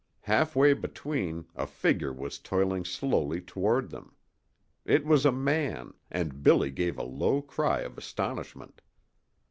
[0.21, 4.15] Halfway between a figure was toiling slowly toward them.
[4.83, 8.81] It was a man, and Billy gave a low cry of astonishment.